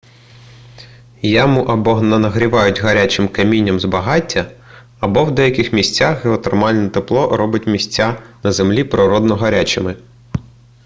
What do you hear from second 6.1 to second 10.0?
геотермальне тепло робить місця на землі природно гарячими